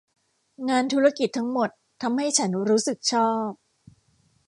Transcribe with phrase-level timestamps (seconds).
[0.69, 1.69] งานธุรกิจทั้งหมด
[2.01, 3.49] ทำให้ฉันรู้สึกชอบ